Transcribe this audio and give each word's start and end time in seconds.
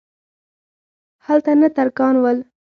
هلته 1.25 1.51
نه 1.61 1.67
ترکان 1.75 2.15
ول. 2.19 2.37